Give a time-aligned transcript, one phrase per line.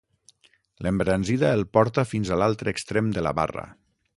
[0.85, 3.67] L'embranzida el porta fins a l'altre extrem de la barra.